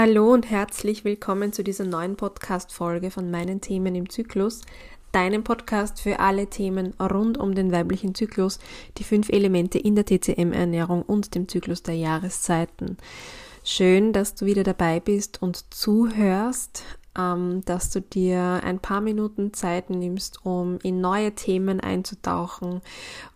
Hallo 0.00 0.32
und 0.32 0.48
herzlich 0.48 1.04
willkommen 1.04 1.52
zu 1.52 1.64
dieser 1.64 1.82
neuen 1.82 2.14
Podcast-Folge 2.14 3.10
von 3.10 3.32
meinen 3.32 3.60
Themen 3.60 3.96
im 3.96 4.08
Zyklus, 4.08 4.60
deinem 5.10 5.42
Podcast 5.42 6.00
für 6.00 6.20
alle 6.20 6.46
Themen 6.46 6.94
rund 7.00 7.36
um 7.36 7.52
den 7.52 7.72
weiblichen 7.72 8.14
Zyklus, 8.14 8.60
die 8.96 9.02
fünf 9.02 9.28
Elemente 9.28 9.76
in 9.76 9.96
der 9.96 10.06
TCM-Ernährung 10.06 11.02
und 11.02 11.34
dem 11.34 11.48
Zyklus 11.48 11.82
der 11.82 11.96
Jahreszeiten. 11.96 12.96
Schön, 13.64 14.12
dass 14.12 14.36
du 14.36 14.46
wieder 14.46 14.62
dabei 14.62 15.00
bist 15.00 15.42
und 15.42 15.74
zuhörst, 15.74 16.84
dass 17.18 17.90
du 17.90 18.00
dir 18.00 18.60
ein 18.62 18.78
paar 18.78 19.00
Minuten 19.00 19.52
Zeit 19.52 19.90
nimmst, 19.90 20.44
um 20.46 20.78
in 20.84 21.00
neue 21.00 21.34
Themen 21.34 21.80
einzutauchen, 21.80 22.80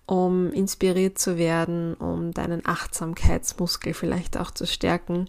um 0.06 0.52
inspiriert 0.52 1.18
zu 1.18 1.36
werden, 1.36 1.94
um 1.94 2.32
deinen 2.32 2.64
Achtsamkeitsmuskel 2.64 3.92
vielleicht 3.92 4.36
auch 4.36 4.52
zu 4.52 4.68
stärken 4.68 5.28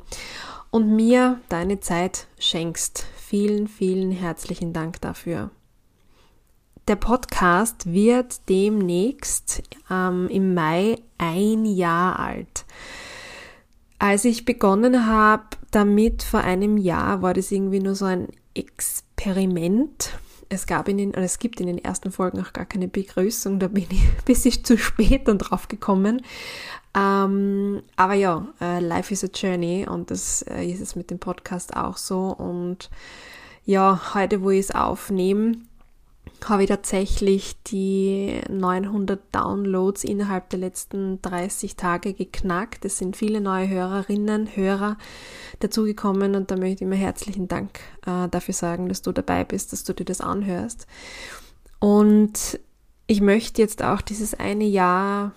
und 0.70 0.96
mir 0.96 1.40
deine 1.50 1.80
Zeit 1.80 2.28
schenkst. 2.38 3.08
Vielen, 3.16 3.68
vielen 3.68 4.12
herzlichen 4.12 4.72
Dank 4.72 5.02
dafür. 5.02 5.50
Der 6.88 6.96
Podcast 6.96 7.92
wird 7.92 8.50
demnächst 8.50 9.64
ähm, 9.90 10.28
im 10.30 10.54
Mai 10.54 10.98
ein 11.18 11.66
Jahr 11.66 12.20
alt. 12.20 12.66
Als 14.00 14.26
ich 14.26 14.46
begonnen 14.46 15.08
habe 15.08 15.46
damit 15.72 16.24
vor 16.24 16.42
einem 16.42 16.78
Jahr, 16.78 17.22
war 17.22 17.34
das 17.34 17.52
irgendwie 17.52 17.80
nur 17.80 17.96
so 17.96 18.06
ein 18.06 18.28
Experiment. 18.54 20.18
Es 20.50 20.68
gab 20.68 20.88
in 20.88 20.98
den, 20.98 21.14
es 21.14 21.40
gibt 21.40 21.60
in 21.60 21.68
den 21.68 21.78
ersten 21.78 22.12
Folgen 22.12 22.42
auch 22.42 22.54
gar 22.54 22.66
keine 22.66 22.88
Begrüßung, 22.88 23.60
da 23.60 23.68
bin 23.68 23.86
ich 23.90 24.02
ein 24.02 24.26
bisschen 24.26 24.64
zu 24.64 24.78
spät 24.78 25.28
dann 25.28 25.38
drauf 25.38 25.68
gekommen. 25.68 26.22
Ähm, 26.96 27.82
aber 27.96 28.14
ja, 28.14 28.48
äh, 28.62 28.80
Life 28.80 29.12
is 29.14 29.24
a 29.24 29.28
Journey 29.34 29.88
und 29.90 30.12
das 30.12 30.44
äh, 30.44 30.66
ist 30.66 30.82
es 30.82 30.96
mit 30.96 31.10
dem 31.10 31.20
Podcast 31.20 31.76
auch 31.76 31.98
so. 31.98 32.28
Und 32.28 32.92
ja, 33.66 34.14
heute, 34.14 34.42
wo 34.44 34.52
ich 34.52 34.60
es 34.60 34.76
aufnehme, 34.76 35.54
habe 36.50 36.64
ich 36.64 36.70
tatsächlich 36.70 37.56
die 37.64 38.42
900 38.50 39.22
Downloads 39.32 40.04
innerhalb 40.04 40.50
der 40.50 40.60
letzten 40.60 41.22
30 41.22 41.76
Tage 41.76 42.14
geknackt. 42.14 42.86
Es 42.86 42.98
sind 42.98 43.18
viele 43.18 43.42
neue 43.42 43.70
Hörerinnen, 43.70 44.56
Hörer 44.56 44.98
dazugekommen 45.60 46.36
und 46.36 46.52
da 46.52 46.58
möchte 46.58 46.84
ich 46.84 46.90
mir 46.90 46.96
herzlichen 46.96 47.48
Dank 47.48 47.80
äh, 48.06 48.28
dafür 48.30 48.54
sagen, 48.54 48.90
dass 48.90 49.02
du 49.02 49.12
dabei 49.12 49.44
bist, 49.44 49.74
dass 49.74 49.84
du 49.84 49.94
dir 49.94 50.06
das 50.06 50.22
anhörst. 50.22 50.88
Und 51.80 52.60
ich 53.08 53.22
möchte 53.22 53.62
jetzt 53.62 53.84
auch 53.84 54.02
dieses 54.02 54.34
eine 54.34 54.66
Jahr 54.66 55.34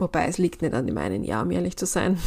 Wobei 0.00 0.26
es 0.28 0.38
liegt 0.38 0.62
nicht 0.62 0.72
an 0.72 0.86
dem 0.86 0.96
einen 0.96 1.22
Jahr, 1.24 1.42
um 1.44 1.50
ehrlich 1.50 1.76
zu 1.76 1.84
sein. 1.84 2.18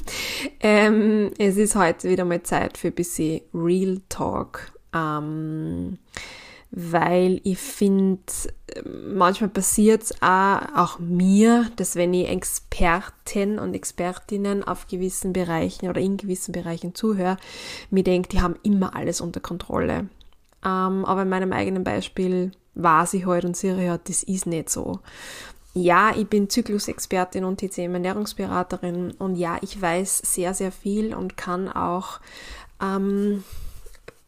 ähm, 0.60 1.30
es 1.36 1.58
ist 1.58 1.76
heute 1.76 2.08
wieder 2.08 2.24
mal 2.24 2.42
Zeit 2.42 2.78
für 2.78 2.88
ein 2.88 2.94
bisschen 2.94 3.42
Real 3.52 4.00
Talk. 4.08 4.72
Ähm, 4.94 5.98
weil 6.70 7.40
ich 7.44 7.58
finde, 7.58 8.22
manchmal 8.84 9.50
passiert 9.50 10.02
es 10.02 10.22
auch, 10.22 10.60
auch 10.74 10.98
mir, 10.98 11.70
dass 11.76 11.96
wenn 11.96 12.14
ich 12.14 12.28
Experten 12.28 13.58
und 13.58 13.74
Expertinnen 13.74 14.62
auf 14.62 14.86
gewissen 14.86 15.32
Bereichen 15.32 15.88
oder 15.88 16.00
in 16.00 16.16
gewissen 16.16 16.52
Bereichen 16.52 16.94
zuhöre, 16.94 17.36
mir 17.90 18.04
denke, 18.04 18.28
die 18.28 18.40
haben 18.40 18.56
immer 18.62 18.94
alles 18.94 19.20
unter 19.20 19.40
Kontrolle. 19.40 20.08
Ähm, 20.64 21.04
aber 21.04 21.22
in 21.22 21.28
meinem 21.28 21.52
eigenen 21.52 21.84
Beispiel 21.84 22.52
war 22.74 23.06
sie 23.06 23.26
heute 23.26 23.32
halt 23.32 23.44
und 23.46 23.56
sehe 23.56 23.84
ja, 23.84 23.98
das 23.98 24.22
ist 24.22 24.46
nicht 24.46 24.70
so 24.70 25.00
ja, 25.72 26.12
ich 26.16 26.26
bin 26.26 26.50
Zyklusexpertin 26.50 27.44
und 27.44 27.60
TCM-Ernährungsberaterin 27.60 29.12
und 29.12 29.36
ja, 29.36 29.58
ich 29.62 29.80
weiß 29.80 30.18
sehr, 30.18 30.52
sehr 30.52 30.72
viel 30.72 31.14
und 31.14 31.36
kann 31.36 31.68
auch 31.68 32.20
ähm, 32.82 33.44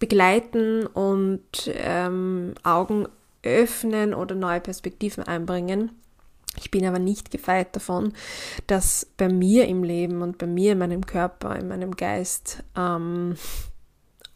begleiten 0.02 0.84
und 0.84 1.44
ähm, 1.68 2.54
Augen 2.64 3.06
öffnen 3.44 4.14
oder 4.14 4.34
neue 4.34 4.58
Perspektiven 4.58 5.22
einbringen. 5.22 5.92
Ich 6.58 6.72
bin 6.72 6.84
aber 6.84 6.98
nicht 6.98 7.30
gefeit 7.30 7.76
davon, 7.76 8.12
dass 8.66 9.06
bei 9.16 9.28
mir 9.28 9.68
im 9.68 9.84
Leben 9.84 10.20
und 10.22 10.38
bei 10.38 10.48
mir 10.48 10.72
in 10.72 10.78
meinem 10.78 11.06
Körper, 11.06 11.54
in 11.54 11.68
meinem 11.68 11.94
Geist 11.94 12.64
ähm, 12.76 13.36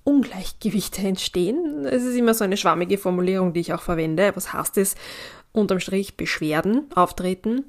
Ungleichgewichte 0.05 1.03
entstehen. 1.03 1.85
Es 1.85 2.05
ist 2.05 2.15
immer 2.15 2.35
so 2.35 2.45
eine 2.45 2.57
schwammige 2.57 2.97
Formulierung, 2.97 3.53
die 3.53 3.59
ich 3.59 3.73
auch 3.73 3.83
verwende. 3.83 4.31
Was 4.37 4.53
heißt 4.53 4.79
es? 4.79 4.95
unterm 5.51 5.81
Strich 5.81 6.17
Beschwerden 6.17 6.87
auftreten. 6.95 7.65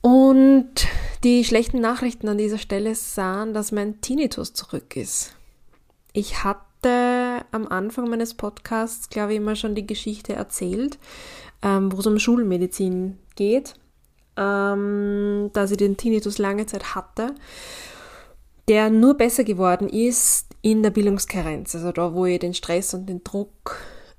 Und 0.00 0.86
die 1.24 1.44
schlechten 1.44 1.80
Nachrichten 1.80 2.28
an 2.28 2.38
dieser 2.38 2.58
Stelle 2.58 2.94
sahen, 2.94 3.52
dass 3.52 3.70
mein 3.70 4.00
Tinnitus 4.00 4.54
zurück 4.54 4.96
ist. 4.96 5.34
Ich 6.14 6.42
hatte 6.44 6.60
am 6.90 7.66
Anfang 7.68 8.08
meines 8.08 8.34
Podcasts, 8.34 9.08
glaube 9.08 9.32
ich, 9.32 9.38
immer 9.38 9.56
schon 9.56 9.74
die 9.74 9.86
Geschichte 9.86 10.34
erzählt, 10.34 10.98
ähm, 11.62 11.92
wo 11.92 11.98
es 11.98 12.06
um 12.06 12.18
Schulmedizin 12.18 13.18
geht, 13.34 13.74
ähm, 14.36 15.50
dass 15.52 15.70
ich 15.70 15.76
den 15.76 15.96
Tinnitus 15.96 16.38
lange 16.38 16.66
Zeit 16.66 16.94
hatte, 16.94 17.34
der 18.68 18.90
nur 18.90 19.14
besser 19.14 19.44
geworden 19.44 19.88
ist 19.88 20.54
in 20.62 20.82
der 20.82 20.90
Bildungskarenz, 20.90 21.74
also 21.74 21.92
da, 21.92 22.12
wo 22.12 22.26
ich 22.26 22.38
den 22.38 22.54
Stress 22.54 22.92
und 22.94 23.08
den 23.08 23.22
Druck 23.22 23.78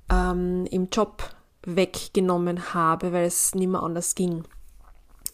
ähm, 0.10 0.66
im 0.72 0.88
Job 0.92 1.30
weggenommen 1.66 2.74
habe, 2.74 3.12
weil 3.12 3.26
es 3.26 3.54
nicht 3.54 3.68
mehr 3.68 3.84
anders 3.84 4.16
ging. 4.16 4.44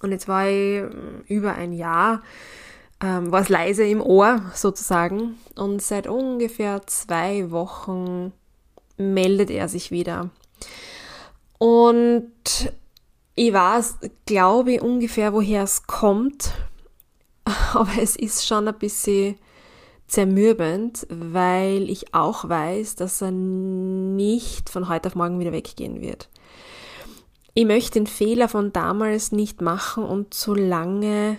Und 0.02 0.12
jetzt 0.12 0.28
war 0.28 0.48
ich 0.48 0.82
ähm, 0.82 1.24
über 1.28 1.54
ein 1.54 1.74
Jahr, 1.74 2.22
ähm, 3.03 3.34
war 3.34 3.41
es 3.41 3.50
leise 3.50 3.84
im 3.84 4.02
Ohr 4.02 4.41
sozusagen. 4.56 5.38
Und 5.56 5.81
seit 5.81 6.08
ungefähr 6.08 6.88
zwei 6.88 7.52
Wochen 7.52 8.31
meldet 8.97 9.52
er 9.52 9.68
sich 9.68 9.91
wieder. 9.91 10.30
Und 11.59 12.31
ich 13.36 13.52
weiß, 13.52 13.97
glaube 14.25 14.74
ich, 14.74 14.81
ungefähr, 14.81 15.34
woher 15.34 15.63
es 15.63 15.86
kommt. 15.86 16.53
Aber 17.74 17.92
es 18.02 18.16
ist 18.16 18.47
schon 18.47 18.68
ein 18.68 18.80
bisschen 18.80 19.36
zermürbend, 20.08 21.06
weil 21.09 21.90
ich 21.90 22.13
auch 22.13 22.47
weiß, 22.47 22.96
dass 22.96 23.22
er 23.22 23.31
nicht 23.31 24.69
von 24.69 24.88
heute 24.88 25.08
auf 25.08 25.16
morgen 25.16 25.40
wieder 25.40 25.52
weggehen 25.52 26.02
wird. 26.02 26.30
Ich 27.53 27.66
möchte 27.66 28.00
den 28.00 28.08
Fehler 28.08 28.47
von 28.47 28.72
damals 28.72 29.31
nicht 29.31 29.62
machen 29.62 30.03
und 30.03 30.34
so 30.34 30.53
lange 30.53 31.38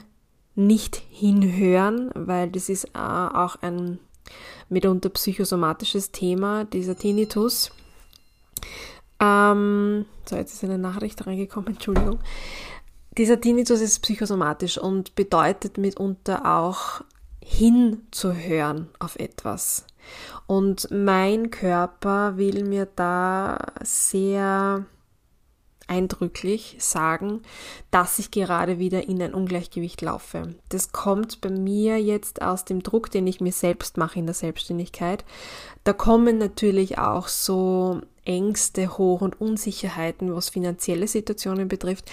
nicht 0.55 1.03
hinhören, 1.11 2.11
weil 2.15 2.51
das 2.51 2.69
ist 2.69 2.85
äh, 2.95 2.99
auch 2.99 3.57
ein 3.63 3.99
mitunter 4.69 5.11
psychosomatisches 5.11 6.13
Thema, 6.13 6.65
dieser 6.65 6.97
Tinnitus. 6.97 7.71
Ähm, 9.21 10.07
so, 10.25 10.37
jetzt 10.37 10.55
ist 10.55 10.65
eine 10.65 10.79
Nachricht 10.79 11.27
reingekommen, 11.27 11.69
Entschuldigung. 11.75 12.21
Dieser 13.17 13.41
Tinnitus 13.41 13.81
ist 13.81 14.01
psychosomatisch 14.01 14.79
und 14.79 15.15
bedeutet 15.15 15.79
mitunter 15.79 16.59
auch 16.59 17.03
hinzuhören 17.41 18.89
auf 18.99 19.17
etwas. 19.17 19.87
Und 20.47 20.89
mein 20.91 21.51
Körper 21.51 22.37
will 22.37 22.65
mir 22.65 22.87
da 22.97 23.59
sehr 23.83 24.85
eindrücklich 25.87 26.77
sagen, 26.79 27.43
dass 27.91 28.19
ich 28.19 28.31
gerade 28.31 28.79
wieder 28.79 29.09
in 29.09 29.21
ein 29.23 29.35
Ungleichgewicht 29.35 30.01
laufe. 30.03 30.55
Das 30.69 30.93
kommt 30.93 31.41
bei 31.41 31.51
mir 31.51 32.01
jetzt 32.01 32.43
aus 32.43 32.65
dem 32.65 32.83
Druck, 32.83 33.11
den 33.11 33.27
ich 33.27 33.41
mir 33.41 33.53
selbst 33.53 33.97
mache 33.97 34.19
in 34.19 34.27
der 34.27 34.35
Selbstständigkeit. 34.35 35.25
Da 35.85 35.93
kommen 35.93 36.39
natürlich 36.39 36.99
auch 36.99 37.29
so 37.29 38.01
Ängste 38.25 38.97
hoch 38.97 39.21
und 39.21 39.41
Unsicherheiten, 39.41 40.35
was 40.35 40.49
finanzielle 40.49 41.07
Situationen 41.07 41.69
betrifft, 41.69 42.11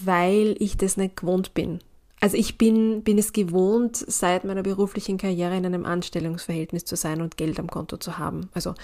weil 0.00 0.56
ich 0.58 0.76
das 0.76 0.96
nicht 0.96 1.16
gewohnt 1.16 1.54
bin. 1.54 1.80
Also 2.20 2.36
ich 2.36 2.56
bin, 2.56 3.02
bin 3.02 3.18
es 3.18 3.32
gewohnt, 3.32 3.96
seit 3.96 4.44
meiner 4.44 4.62
beruflichen 4.62 5.18
Karriere 5.18 5.56
in 5.56 5.66
einem 5.66 5.84
Anstellungsverhältnis 5.84 6.84
zu 6.84 6.94
sein 6.94 7.20
und 7.20 7.36
Geld 7.36 7.58
am 7.58 7.68
Konto 7.68 7.96
zu 7.96 8.16
haben. 8.16 8.48
Also 8.54 8.74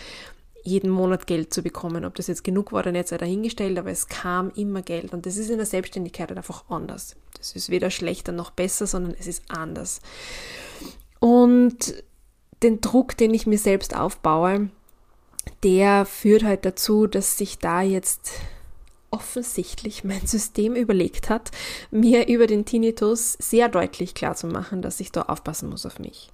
jeden 0.68 0.90
Monat 0.90 1.26
Geld 1.26 1.52
zu 1.52 1.62
bekommen. 1.62 2.04
Ob 2.04 2.14
das 2.14 2.26
jetzt 2.26 2.44
genug 2.44 2.72
war 2.72 2.80
oder 2.80 2.92
nicht, 2.92 3.08
sei 3.08 3.18
dahingestellt, 3.18 3.78
aber 3.78 3.90
es 3.90 4.06
kam 4.06 4.50
immer 4.54 4.82
Geld. 4.82 5.12
Und 5.12 5.26
das 5.26 5.36
ist 5.36 5.50
in 5.50 5.56
der 5.56 5.66
Selbstständigkeit 5.66 6.28
halt 6.28 6.38
einfach 6.38 6.64
anders. 6.68 7.16
Das 7.36 7.52
ist 7.52 7.70
weder 7.70 7.90
schlechter 7.90 8.32
noch 8.32 8.50
besser, 8.50 8.86
sondern 8.86 9.14
es 9.18 9.26
ist 9.26 9.42
anders. 9.48 10.00
Und 11.20 11.94
den 12.62 12.80
Druck, 12.80 13.16
den 13.16 13.34
ich 13.34 13.46
mir 13.46 13.58
selbst 13.58 13.96
aufbaue, 13.96 14.70
der 15.62 16.04
führt 16.04 16.44
halt 16.44 16.64
dazu, 16.64 17.06
dass 17.06 17.38
sich 17.38 17.58
da 17.58 17.82
jetzt 17.82 18.30
offensichtlich 19.10 20.04
mein 20.04 20.26
System 20.26 20.74
überlegt 20.74 21.30
hat, 21.30 21.50
mir 21.90 22.28
über 22.28 22.46
den 22.46 22.64
Tinnitus 22.64 23.34
sehr 23.40 23.68
deutlich 23.68 24.14
klar 24.14 24.34
zu 24.34 24.46
machen, 24.46 24.82
dass 24.82 25.00
ich 25.00 25.12
da 25.12 25.22
aufpassen 25.22 25.70
muss 25.70 25.86
auf 25.86 25.98
mich. 25.98 26.30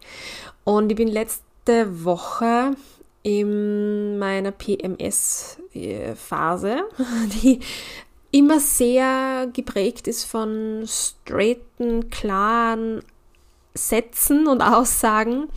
Und 0.64 0.90
ich 0.90 0.96
bin 0.96 1.08
letzte 1.08 2.04
Woche 2.04 2.74
in 3.24 4.18
meiner 4.18 4.52
PMS-Phase, 4.52 5.56
die 7.42 7.58
immer 8.30 8.60
sehr 8.60 9.48
geprägt 9.52 10.06
ist 10.06 10.24
von 10.24 10.84
straighten, 10.86 12.10
klaren 12.10 13.02
Sätzen 13.74 14.46
und 14.46 14.60
Aussagen. 14.60 15.48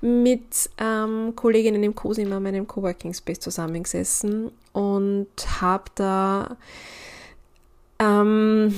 Mit 0.00 0.70
ähm, 0.78 1.32
Kolleginnen 1.34 1.82
im 1.82 1.94
Cosima, 1.94 2.38
meinem 2.38 2.68
Coworking 2.68 3.14
Space, 3.14 3.40
zusammengesessen 3.40 4.52
und 4.72 5.28
habe 5.60 5.84
da 5.94 6.56
ähm, 7.98 8.74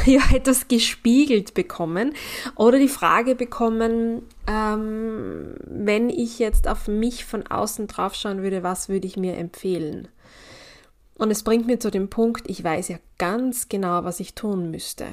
ja, 0.06 0.22
etwas 0.34 0.68
gespiegelt 0.68 1.54
bekommen 1.54 2.14
oder 2.56 2.78
die 2.78 2.88
Frage 2.88 3.34
bekommen, 3.34 4.22
ähm, 4.46 5.54
wenn 5.64 6.10
ich 6.10 6.38
jetzt 6.38 6.68
auf 6.68 6.88
mich 6.88 7.24
von 7.24 7.46
außen 7.46 7.86
draufschauen 7.86 8.42
würde, 8.42 8.62
was 8.62 8.88
würde 8.88 9.06
ich 9.06 9.16
mir 9.16 9.36
empfehlen? 9.36 10.08
Und 11.16 11.30
es 11.30 11.42
bringt 11.42 11.66
mir 11.66 11.78
zu 11.78 11.90
dem 11.90 12.08
Punkt, 12.08 12.48
ich 12.48 12.64
weiß 12.64 12.88
ja 12.88 12.96
ganz 13.18 13.68
genau, 13.68 14.04
was 14.04 14.20
ich 14.20 14.34
tun 14.34 14.70
müsste. 14.70 15.06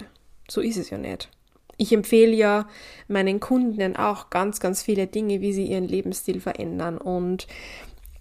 So 0.50 0.62
ist 0.62 0.78
es 0.78 0.90
ja 0.90 0.98
nicht. 0.98 1.30
Ich 1.78 1.92
empfehle 1.92 2.34
ja 2.34 2.68
meinen 3.08 3.40
Kunden 3.40 3.96
auch 3.98 4.30
ganz, 4.30 4.60
ganz 4.60 4.82
viele 4.82 5.06
Dinge, 5.06 5.42
wie 5.42 5.54
sie 5.54 5.66
ihren 5.66 5.88
Lebensstil 5.88 6.40
verändern 6.40 6.98
und 6.98 7.48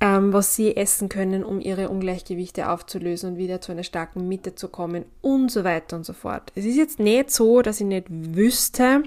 ähm, 0.00 0.32
was 0.32 0.54
sie 0.54 0.76
essen 0.76 1.08
können, 1.08 1.44
um 1.44 1.60
ihre 1.60 1.88
Ungleichgewichte 1.88 2.68
aufzulösen 2.68 3.32
und 3.32 3.38
wieder 3.38 3.60
zu 3.60 3.72
einer 3.72 3.82
starken 3.82 4.28
Mitte 4.28 4.54
zu 4.54 4.68
kommen 4.68 5.04
und 5.20 5.50
so 5.50 5.64
weiter 5.64 5.96
und 5.96 6.04
so 6.04 6.12
fort. 6.12 6.52
Es 6.54 6.64
ist 6.64 6.76
jetzt 6.76 6.98
nicht 6.98 7.30
so, 7.30 7.62
dass 7.62 7.80
ich 7.80 7.86
nicht 7.86 8.06
wüsste, 8.08 9.02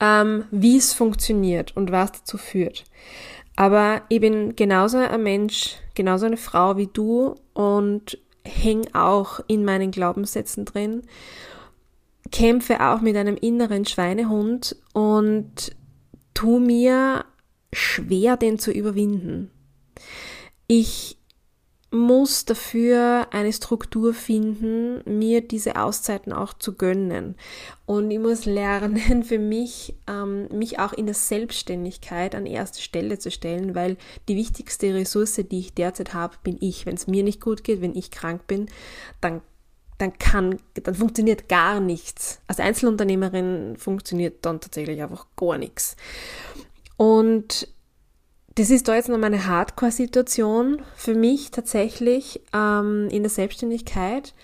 ähm, 0.00 0.44
wie 0.50 0.76
es 0.76 0.92
funktioniert 0.92 1.76
und 1.76 1.92
was 1.92 2.12
dazu 2.12 2.38
führt. 2.38 2.84
Aber 3.54 4.02
ich 4.08 4.20
bin 4.20 4.56
genauso 4.56 4.98
ein 4.98 5.22
Mensch, 5.22 5.76
genauso 5.94 6.26
eine 6.26 6.38
Frau 6.38 6.76
wie 6.76 6.88
du 6.92 7.34
und 7.52 8.18
hänge 8.44 8.86
auch 8.94 9.40
in 9.46 9.64
meinen 9.64 9.90
Glaubenssätzen 9.90 10.64
drin 10.64 11.02
kämpfe 12.32 12.80
auch 12.80 13.00
mit 13.00 13.16
einem 13.16 13.36
inneren 13.36 13.84
Schweinehund 13.84 14.74
und 14.92 15.76
tu 16.34 16.58
mir 16.58 17.24
schwer, 17.72 18.36
den 18.36 18.58
zu 18.58 18.72
überwinden. 18.72 19.51
Ich 20.74 21.18
muss 21.90 22.46
dafür 22.46 23.26
eine 23.30 23.52
Struktur 23.52 24.14
finden, 24.14 25.02
mir 25.04 25.42
diese 25.42 25.76
Auszeiten 25.76 26.32
auch 26.32 26.54
zu 26.54 26.76
gönnen. 26.76 27.36
Und 27.84 28.10
ich 28.10 28.18
muss 28.18 28.46
lernen, 28.46 29.22
für 29.22 29.38
mich, 29.38 29.94
ähm, 30.08 30.48
mich 30.48 30.78
auch 30.78 30.94
in 30.94 31.04
der 31.04 31.14
Selbstständigkeit 31.14 32.34
an 32.34 32.46
erste 32.46 32.80
Stelle 32.80 33.18
zu 33.18 33.30
stellen, 33.30 33.74
weil 33.74 33.98
die 34.28 34.36
wichtigste 34.36 34.94
Ressource, 34.94 35.34
die 35.34 35.58
ich 35.58 35.74
derzeit 35.74 36.14
habe, 36.14 36.36
bin 36.42 36.56
ich. 36.58 36.86
Wenn 36.86 36.94
es 36.94 37.06
mir 37.06 37.22
nicht 37.22 37.42
gut 37.42 37.64
geht, 37.64 37.82
wenn 37.82 37.94
ich 37.94 38.10
krank 38.10 38.46
bin, 38.46 38.70
dann 39.20 39.42
dann 39.98 40.18
kann, 40.18 40.58
dann 40.72 40.94
funktioniert 40.94 41.50
gar 41.50 41.80
nichts. 41.80 42.40
Als 42.46 42.60
Einzelunternehmerin 42.60 43.76
funktioniert 43.76 44.38
dann 44.46 44.58
tatsächlich 44.58 45.02
einfach 45.02 45.26
gar 45.36 45.58
nichts. 45.58 45.96
Und 46.96 47.68
das 48.54 48.70
ist 48.70 48.88
da 48.88 48.94
jetzt 48.94 49.08
noch 49.08 49.20
eine 49.20 49.46
Hardcore-Situation 49.46 50.82
für 50.94 51.14
mich 51.14 51.50
tatsächlich 51.50 52.40
ähm, 52.52 53.08
in 53.10 53.22
der 53.22 53.30
Selbstständigkeit. 53.30 54.34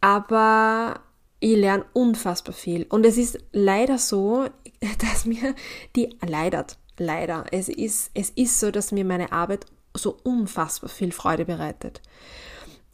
Aber 0.00 1.00
ich 1.40 1.56
lerne 1.56 1.84
unfassbar 1.92 2.54
viel. 2.54 2.86
Und 2.88 3.04
es 3.04 3.18
ist 3.18 3.38
leider 3.52 3.98
so, 3.98 4.46
dass 5.00 5.26
mir 5.26 5.54
die, 5.96 6.16
leider, 6.26 6.66
leider, 6.98 7.44
es 7.52 7.68
ist, 7.68 8.10
es 8.14 8.30
ist 8.30 8.58
so, 8.58 8.70
dass 8.70 8.92
mir 8.92 9.04
meine 9.04 9.32
Arbeit 9.32 9.66
so 9.94 10.16
unfassbar 10.22 10.88
viel 10.88 11.12
Freude 11.12 11.44
bereitet. 11.44 12.00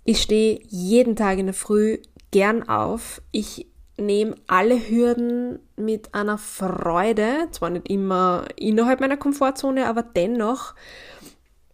Ich 0.05 0.21
stehe 0.21 0.61
jeden 0.69 1.17
Tag 1.17 1.39
in 1.39 1.47
der 1.47 1.55
Früh 1.55 1.99
gern 2.31 2.69
auf. 2.69 3.23
Ich 3.31 3.67
nehme 3.97 4.35
alle 4.47 4.89
Hürden 4.89 5.61
mit 5.77 6.15
einer 6.15 6.39
Freude, 6.39 7.49
zwar 7.53 7.71
nicht 7.71 7.89
immer 7.89 8.47
innerhalb 8.57 9.01
meiner 9.01 9.17
Komfortzone, 9.17 9.87
aber 9.87 10.03
dennoch 10.03 10.75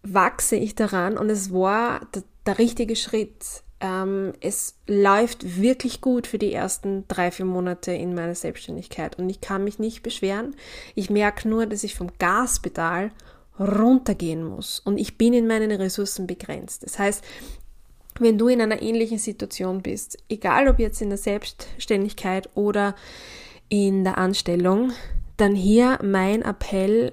wachse 0.03 0.57
ich 0.57 0.75
daran 0.75 1.19
und 1.19 1.31
es 1.31 1.53
war 1.53 2.07
der, 2.15 2.23
der 2.47 2.59
richtige 2.59 2.97
Schritt. 2.97 3.63
Ähm, 3.81 4.33
es 4.41 4.77
läuft 4.87 5.61
wirklich 5.61 6.01
gut 6.01 6.27
für 6.27 6.39
die 6.39 6.53
ersten 6.53 7.07
drei, 7.09 7.31
vier 7.31 7.47
Monate 7.47 7.93
in 7.93 8.15
meiner 8.15 8.35
Selbstständigkeit 8.35 9.19
und 9.19 9.29
ich 9.31 9.41
kann 9.41 9.65
mich 9.65 9.79
nicht 9.79 10.03
beschweren. 10.03 10.55
Ich 10.95 11.09
merke 11.09 11.49
nur, 11.49 11.67
dass 11.67 11.85
ich 11.85 11.95
vom 11.95 12.11
Gaspedal 12.19 13.11
runtergehen 13.59 14.43
muss 14.43 14.81
und 14.81 14.99
ich 14.99 15.19
bin 15.19 15.35
in 15.35 15.47
meinen 15.47 15.71
Ressourcen 15.71 16.27
begrenzt. 16.27 16.83
Das 16.83 16.99
heißt, 16.99 17.23
wenn 18.21 18.39
du 18.39 18.49
in 18.49 18.61
einer 18.61 18.83
ähnlichen 18.83 19.19
Situation 19.19 19.83
bist, 19.83 20.19
egal 20.29 20.69
ob 20.69 20.79
jetzt 20.79 21.03
in 21.03 21.09
der 21.09 21.19
Selbstständigkeit 21.19 22.49
oder 22.55 22.95
in 23.69 24.05
der 24.05 24.19
Anstellung, 24.19 24.93
dann 25.37 25.55
hier 25.55 25.99
mein 26.03 26.43
Appell 26.43 27.13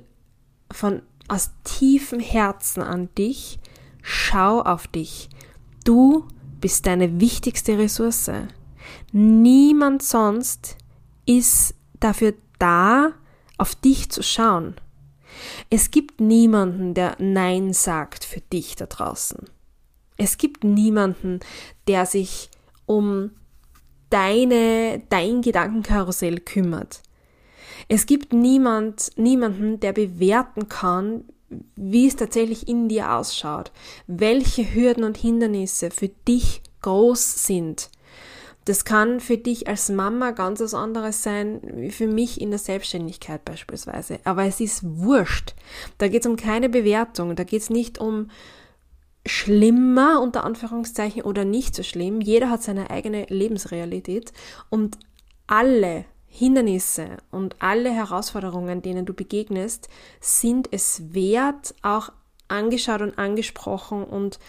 von 0.71 1.01
aus 1.27 1.51
tiefem 1.63 2.19
Herzen 2.19 2.81
an 2.81 3.09
dich, 3.17 3.59
schau 4.01 4.61
auf 4.61 4.87
dich. 4.87 5.29
Du 5.83 6.25
bist 6.59 6.85
deine 6.85 7.19
wichtigste 7.19 7.77
Ressource. 7.77 8.31
Niemand 9.11 10.03
sonst 10.03 10.77
ist 11.25 11.73
dafür 11.99 12.33
da, 12.59 13.13
auf 13.57 13.75
dich 13.75 14.09
zu 14.09 14.23
schauen. 14.23 14.75
Es 15.69 15.91
gibt 15.91 16.21
niemanden, 16.21 16.93
der 16.93 17.15
Nein 17.19 17.73
sagt 17.73 18.23
für 18.23 18.41
dich 18.41 18.75
da 18.75 18.85
draußen. 18.85 19.39
Es 20.17 20.37
gibt 20.37 20.63
niemanden, 20.63 21.39
der 21.87 22.05
sich 22.05 22.49
um 22.85 23.31
deine, 24.09 25.01
dein 25.09 25.41
Gedankenkarussell 25.41 26.39
kümmert. 26.39 27.01
Es 27.87 28.05
gibt 28.05 28.33
niemand, 28.33 29.11
niemanden, 29.15 29.79
der 29.79 29.93
bewerten 29.93 30.67
kann, 30.67 31.25
wie 31.75 32.07
es 32.07 32.15
tatsächlich 32.15 32.67
in 32.67 32.89
dir 32.89 33.13
ausschaut, 33.13 33.71
welche 34.07 34.73
Hürden 34.73 35.03
und 35.03 35.17
Hindernisse 35.17 35.91
für 35.91 36.09
dich 36.09 36.61
groß 36.81 37.45
sind. 37.45 37.89
Das 38.65 38.83
kann 38.83 39.21
für 39.21 39.37
dich 39.37 39.69
als 39.69 39.87
Mama 39.87 40.31
ganz 40.31 40.59
was 40.59 40.73
anderes 40.73 41.23
sein, 41.23 41.61
wie 41.73 41.91
für 41.91 42.07
mich 42.07 42.41
in 42.41 42.49
der 42.49 42.59
Selbstständigkeit 42.59 43.45
beispielsweise. 43.45 44.19
Aber 44.25 44.43
es 44.43 44.59
ist 44.59 44.81
wurscht. 44.83 45.53
Da 45.99 46.09
geht 46.09 46.25
es 46.25 46.27
um 46.29 46.35
keine 46.35 46.67
Bewertung. 46.67 47.37
Da 47.37 47.45
geht 47.45 47.61
es 47.61 47.69
nicht 47.69 47.97
um, 47.97 48.29
schlimmer 49.27 50.21
unter 50.21 50.43
Anführungszeichen 50.43 51.21
oder 51.23 51.45
nicht 51.45 51.75
so 51.75 51.83
schlimm. 51.83 52.21
Jeder 52.21 52.49
hat 52.49 52.63
seine 52.63 52.89
eigene 52.89 53.25
Lebensrealität 53.25 54.33
und 54.69 54.97
alle 55.47 56.05
Hindernisse 56.27 57.17
und 57.31 57.55
alle 57.59 57.89
Herausforderungen, 57.89 58.81
denen 58.81 59.05
du 59.05 59.13
begegnest, 59.13 59.89
sind 60.19 60.69
es 60.71 61.13
wert, 61.13 61.73
auch 61.81 62.11
angeschaut 62.47 63.01
und 63.01 63.17
angesprochen 63.17 64.03
und 64.03 64.39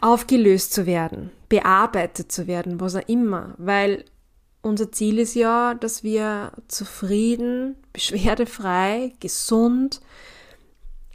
aufgelöst 0.00 0.72
zu 0.72 0.86
werden, 0.86 1.30
bearbeitet 1.48 2.30
zu 2.30 2.46
werden, 2.46 2.80
was 2.80 2.96
auch 2.96 3.08
immer, 3.08 3.54
weil 3.58 4.04
unser 4.62 4.92
Ziel 4.92 5.18
ist 5.18 5.34
ja, 5.34 5.74
dass 5.74 6.02
wir 6.02 6.52
zufrieden, 6.68 7.76
beschwerdefrei, 7.92 9.12
gesund 9.20 10.00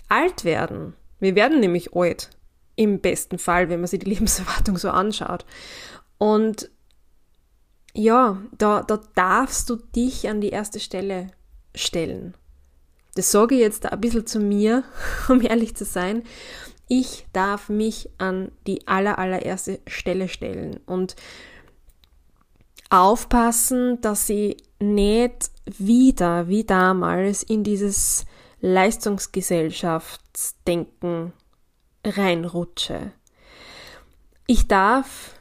alt 0.07 0.43
werden. 0.43 0.93
Wir 1.19 1.35
werden 1.35 1.59
nämlich 1.59 1.95
alt. 1.95 2.29
Im 2.75 3.01
besten 3.01 3.39
Fall, 3.39 3.69
wenn 3.69 3.81
man 3.81 3.87
sich 3.87 3.99
die 3.99 4.09
Lebenserwartung 4.09 4.77
so 4.77 4.89
anschaut. 4.89 5.45
Und 6.17 6.69
ja, 7.93 8.41
da, 8.57 8.83
da 8.83 9.01
darfst 9.15 9.69
du 9.69 9.75
dich 9.75 10.29
an 10.29 10.41
die 10.41 10.49
erste 10.49 10.79
Stelle 10.79 11.31
stellen. 11.75 12.35
Das 13.15 13.31
sage 13.31 13.55
ich 13.55 13.61
jetzt 13.61 13.85
ein 13.85 13.99
bisschen 13.99 14.25
zu 14.25 14.39
mir, 14.39 14.83
um 15.29 15.41
ehrlich 15.41 15.75
zu 15.75 15.85
sein. 15.85 16.23
Ich 16.87 17.27
darf 17.33 17.69
mich 17.69 18.09
an 18.17 18.51
die 18.65 18.87
aller, 18.87 19.19
allererste 19.19 19.79
Stelle 19.87 20.27
stellen 20.27 20.79
und 20.85 21.15
aufpassen, 22.89 24.01
dass 24.01 24.29
ich 24.29 24.57
nicht 24.79 25.51
wieder, 25.65 26.47
wie 26.47 26.63
damals, 26.63 27.43
in 27.43 27.63
dieses 27.63 28.25
Leistungsgesellschaftsdenken 28.61 31.33
reinrutsche. 32.05 33.11
Ich 34.47 34.67
darf 34.67 35.39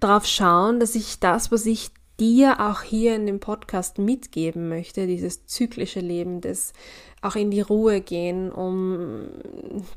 darauf 0.00 0.26
schauen, 0.26 0.80
dass 0.80 0.94
ich 0.94 1.20
das, 1.20 1.52
was 1.52 1.66
ich 1.66 1.90
dir 2.18 2.60
auch 2.60 2.82
hier 2.82 3.16
in 3.16 3.26
dem 3.26 3.40
Podcast 3.40 3.98
mitgeben 3.98 4.68
möchte, 4.68 5.06
dieses 5.06 5.46
zyklische 5.46 6.00
Leben, 6.00 6.42
das 6.42 6.74
auch 7.22 7.34
in 7.34 7.50
die 7.50 7.62
Ruhe 7.62 8.02
gehen, 8.02 8.52
um 8.52 9.28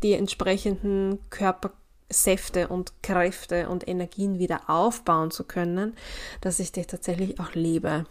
die 0.02 0.14
entsprechenden 0.14 1.20
Körpersäfte 1.30 2.70
und 2.70 2.94
Kräfte 3.04 3.68
und 3.68 3.88
Energien 3.88 4.40
wieder 4.40 4.70
aufbauen 4.70 5.32
zu 5.32 5.44
können, 5.44 5.96
dass 6.40 6.60
ich 6.60 6.72
dich 6.72 6.88
tatsächlich 6.88 7.40
auch 7.40 7.56
lebe. 7.56 8.06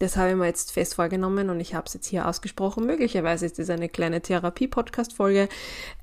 Das 0.00 0.16
habe 0.16 0.30
ich 0.30 0.36
mir 0.36 0.46
jetzt 0.46 0.72
fest 0.72 0.94
vorgenommen 0.94 1.50
und 1.50 1.60
ich 1.60 1.74
habe 1.74 1.86
es 1.86 1.92
jetzt 1.92 2.06
hier 2.06 2.26
ausgesprochen. 2.26 2.86
Möglicherweise 2.86 3.44
ist 3.44 3.58
das 3.58 3.68
eine 3.68 3.90
kleine 3.90 4.22
Therapie-Podcast-Folge. 4.22 5.50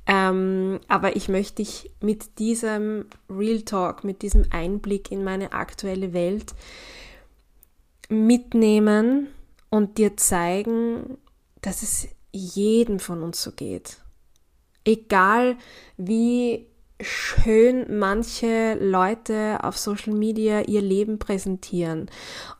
Ähm, 0.06 0.80
aber 0.88 1.16
ich 1.16 1.30
möchte 1.30 1.56
dich 1.56 1.89
mit 2.00 2.38
diesem 2.38 3.06
Real 3.27 3.63
Talk, 3.63 4.04
mit 4.04 4.22
diesem 4.22 4.46
Einblick 4.51 5.12
in 5.12 5.24
meine 5.24 5.51
aktuelle 5.51 6.13
Welt 6.13 6.54
mitnehmen 8.08 9.30
und 9.72 9.98
dir 9.98 10.16
zeigen, 10.16 11.18
dass 11.62 11.82
es 11.82 12.08
jedem 12.32 13.00
von 13.00 13.24
uns 13.24 13.42
so 13.42 13.51
geht. 13.51 13.98
Egal 14.86 15.58
wie 15.98 16.68
schön 17.01 17.98
manche 17.98 18.75
Leute 18.75 19.58
auf 19.63 19.75
Social 19.75 20.13
Media 20.13 20.62
ihr 20.62 20.82
Leben 20.82 21.18
präsentieren 21.18 22.12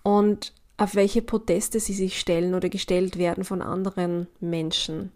und 0.02 0.54
auf 0.78 0.96
welche 0.96 1.22
Proteste 1.22 1.80
sie 1.80 1.94
sich 1.94 2.20
stellen 2.20 2.54
oder 2.54 2.70
gestellt 2.70 3.18
werden 3.18 3.44
von 3.44 3.62
anderen 3.62 4.28
Menschen. 4.40 5.12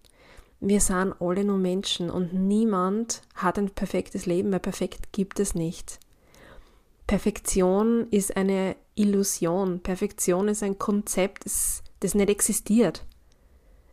Wir 0.60 0.80
sind 0.80 1.14
alle 1.20 1.44
nur 1.44 1.58
Menschen 1.58 2.10
und 2.10 2.34
niemand 2.34 3.22
hat 3.36 3.58
ein 3.58 3.70
perfektes 3.70 4.26
Leben, 4.26 4.52
weil 4.52 4.60
perfekt 4.60 5.12
gibt 5.12 5.40
es 5.40 5.56
nicht. 5.56 6.00
Perfektion 7.08 8.08
ist 8.10 8.38
eine 8.38 8.76
Illusion. 8.96 9.80
Perfektion 9.82 10.48
ist 10.48 10.64
ein 10.64 10.78
Konzept, 10.78 11.46
das, 11.46 11.84
das 12.00 12.16
nicht 12.16 12.30
existiert. 12.30 13.04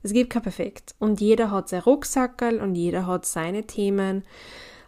Es 0.02 0.12
gibt 0.12 0.30
kein 0.30 0.42
Perfekt. 0.42 0.94
Und 0.98 1.20
jeder 1.20 1.50
hat 1.50 1.68
sein 1.68 1.82
Rucksackerl 1.82 2.60
und 2.60 2.74
jeder 2.74 3.06
hat 3.06 3.26
seine 3.26 3.66
Themen, 3.66 4.24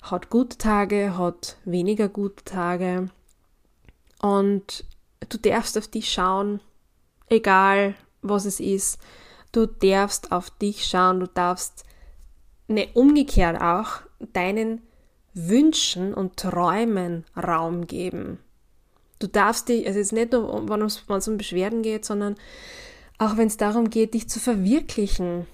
hat 0.02 0.30
gute 0.30 0.58
Tage, 0.58 1.18
hat 1.18 1.56
weniger 1.64 2.08
gute 2.08 2.44
Tage. 2.44 3.10
Und 4.22 4.84
du 5.28 5.38
darfst 5.38 5.76
auf 5.76 5.88
dich 5.88 6.10
schauen, 6.10 6.60
egal 7.30 7.94
was 8.22 8.44
es 8.44 8.60
ist. 8.60 8.98
Du 9.52 9.66
darfst 9.66 10.30
auf 10.30 10.50
dich 10.50 10.84
schauen, 10.84 11.20
du 11.20 11.26
darfst, 11.26 11.84
ne, 12.68 12.88
umgekehrt 12.94 13.60
auch, 13.60 14.02
deinen 14.32 14.82
Wünschen 15.32 16.12
und 16.12 16.36
Träumen 16.36 17.24
Raum 17.36 17.86
geben. 17.86 18.38
Du 19.18 19.26
darfst 19.26 19.68
dich, 19.68 19.86
also 19.86 19.98
jetzt 19.98 20.12
nicht 20.12 20.32
nur, 20.32 20.68
wenn 20.68 20.82
es 20.82 21.28
um 21.28 21.36
Beschwerden 21.36 21.82
geht, 21.82 22.04
sondern 22.04 22.36
auch 23.18 23.36
wenn 23.36 23.48
es 23.48 23.56
darum 23.56 23.90
geht, 23.90 24.14
dich 24.14 24.28
zu 24.28 24.40
verwirklichen. 24.40 25.46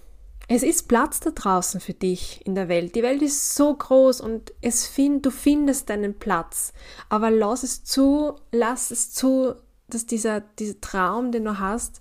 Es 0.49 0.63
ist 0.63 0.87
Platz 0.87 1.19
da 1.19 1.31
draußen 1.31 1.81
für 1.81 1.95
dich 1.95 2.47
in 2.47 2.55
der 2.55 2.69
Welt. 2.69 2.95
Die 2.95 3.03
Welt 3.03 3.23
ist 3.23 3.57
so 3.57 3.75
groß 3.75 4.21
und 4.21 4.53
es 4.61 4.87
find, 4.87 5.27
du 5.27 5.31
findest 5.31 5.91
deinen 5.91 6.15
Platz. 6.15 6.73
Aber 7.09 7.33
lass 7.33 7.65
es 7.65 7.83
zu, 7.83 8.37
lass 8.53 8.93
es 8.93 9.13
zu, 9.13 9.57
dass 9.89 10.07
dieser, 10.07 10.41
dieser 10.41 10.81
Traum, 10.81 11.33
den 11.33 11.45
du 11.45 11.59
hast, 11.59 12.01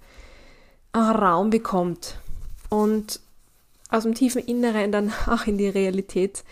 auch 0.93 1.15
Raum 1.15 1.49
bekommt 1.49 2.19
und 2.69 3.19
aus 3.89 4.03
dem 4.03 4.15
tiefen 4.15 4.43
Inneren 4.43 4.91
dann 4.91 5.13
auch 5.27 5.45
in 5.47 5.57
die 5.57 5.69
Realität 5.69 6.43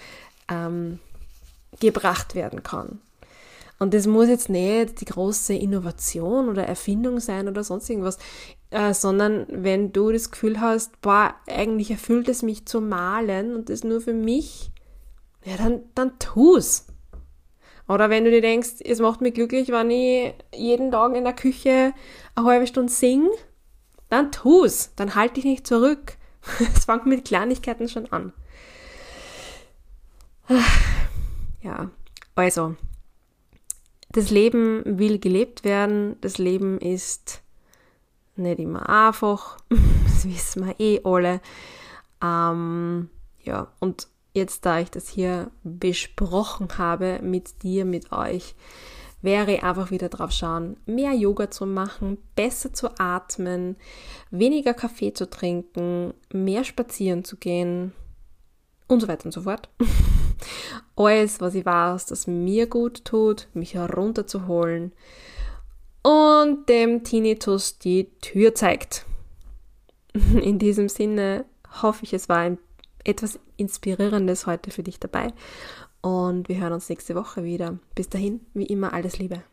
ähm, 0.50 1.00
gebracht 1.80 2.36
werden 2.36 2.64
kann. 2.64 3.00
Und 3.80 3.94
das 3.94 4.08
muss 4.08 4.28
jetzt 4.30 4.50
nicht 4.50 5.02
die 5.02 5.06
große 5.06 5.54
Innovation 5.54 6.48
oder 6.48 6.66
Erfindung 6.66 7.20
sein 7.20 7.48
oder 7.50 7.64
sonst 7.64 7.90
irgendwas, 7.90 8.18
äh, 8.70 8.94
sondern 8.94 9.46
wenn 9.50 9.92
du 9.92 10.12
das 10.12 10.32
Gefühl 10.32 10.62
hast, 10.62 11.02
boah, 11.02 11.36
eigentlich 11.48 11.92
erfüllt 11.92 12.30
es 12.30 12.44
mich 12.44 12.66
zu 12.66 12.80
malen 12.80 13.56
und 13.56 13.70
das 13.70 13.84
nur 13.84 14.00
für 14.00 14.14
mich, 14.14 14.72
ja, 15.44 15.58
dann, 15.58 15.82
dann 15.96 16.18
tu's. 16.20 16.86
Oder 17.88 18.10
wenn 18.10 18.24
du 18.24 18.32
dir 18.32 18.42
denkst, 18.42 18.76
es 18.84 19.00
macht 19.00 19.22
mich 19.22 19.34
glücklich, 19.34 19.70
wenn 19.70 19.92
ich 19.92 20.34
jeden 20.56 20.92
Tag 20.92 21.16
in 21.16 21.24
der 21.24 21.34
Küche 21.34 21.94
eine 22.36 22.46
halbe 22.46 22.68
Stunde 22.68 22.92
singe, 22.92 23.30
dann 24.10 24.32
tu's. 24.32 24.92
Dann 24.96 25.16
halt 25.16 25.38
dich 25.38 25.46
nicht 25.46 25.68
zurück. 25.68 26.18
Es 26.76 26.86
fängt 26.86 27.06
mit 27.06 27.26
Kleinigkeiten 27.26 27.88
schon 27.88 28.12
an. 28.12 28.34
Ja, 31.62 31.90
also, 32.36 32.76
das 34.12 34.30
Leben 34.30 34.84
will 34.86 35.18
gelebt 35.18 35.64
werden, 35.64 36.18
das 36.20 36.38
Leben 36.38 36.78
ist 36.78 37.42
nicht 38.36 38.60
immer 38.60 38.90
einfach, 38.90 39.58
das 39.70 40.26
wissen 40.26 40.66
wir 40.66 40.78
eh 40.78 41.00
alle. 41.06 41.40
Ähm, 42.22 43.10
ja, 43.44 43.72
und 43.80 44.08
jetzt, 44.34 44.66
da 44.66 44.80
ich 44.80 44.92
das 44.92 45.08
hier 45.08 45.52
besprochen 45.64 46.68
habe 46.78 47.20
mit 47.22 47.64
dir, 47.64 47.86
mit 47.86 48.12
euch, 48.12 48.56
wäre 49.22 49.64
einfach 49.64 49.90
wieder 49.90 50.10
drauf 50.10 50.32
schauen, 50.32 50.76
mehr 50.86 51.14
Yoga 51.14 51.50
zu 51.50 51.66
machen, 51.66 52.18
besser 52.36 52.74
zu 52.74 52.90
atmen, 53.00 53.78
weniger 54.32 54.74
Kaffee 54.74 55.14
zu 55.14 55.30
trinken, 55.30 56.14
mehr 56.32 56.64
spazieren 56.66 57.24
zu 57.24 57.38
gehen 57.38 57.94
und 58.88 59.00
so 59.00 59.08
weiter 59.08 59.26
und 59.26 59.32
so 59.32 59.44
fort. 59.44 59.70
alles, 60.96 61.42
was 61.42 61.56
ich 61.56 61.66
weiß, 61.66 62.08
das 62.08 62.28
mir 62.28 62.68
gut 62.68 63.06
tut, 63.06 63.48
mich 63.54 63.76
herunterzuholen 63.76 64.92
und 66.02 66.68
dem 66.68 67.04
Tinnitus 67.04 67.80
die 67.80 68.12
Tür 68.20 68.54
zeigt. 68.54 69.06
In 70.14 70.60
diesem 70.60 70.90
Sinne 70.90 71.46
hoffe 71.82 72.04
ich, 72.04 72.14
es 72.14 72.30
war 72.30 72.40
ein 72.40 72.58
etwas 73.04 73.40
Inspirierendes 73.58 74.46
heute 74.48 74.72
für 74.72 74.84
dich 74.84 75.00
dabei 75.00 75.34
und 76.02 76.50
wir 76.50 76.60
hören 76.60 76.74
uns 76.74 76.90
nächste 76.90 77.16
Woche 77.16 77.44
wieder. 77.44 77.80
Bis 77.96 78.10
dahin, 78.10 78.42
wie 78.54 78.66
immer, 78.66 78.94
alles 78.94 79.20
Liebe. 79.20 79.44